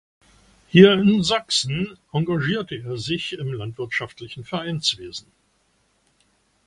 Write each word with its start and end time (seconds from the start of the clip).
Hier 0.67 0.93
in 0.93 1.21
Sachsen 1.21 1.95
engagierte 2.11 2.73
er 2.75 2.97
sich 2.97 3.33
im 3.33 3.53
landwirtschaftlichen 3.53 4.43
Vereinswesen. 4.43 5.31